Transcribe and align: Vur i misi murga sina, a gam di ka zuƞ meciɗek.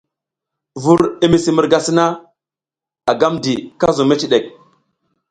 Vur 0.83 1.01
i 1.25 1.27
misi 1.33 1.51
murga 1.57 1.79
sina, 1.87 2.05
a 3.11 3.13
gam 3.19 3.33
di 3.43 3.53
ka 3.79 3.87
zuƞ 3.95 4.07
meciɗek. 4.09 4.45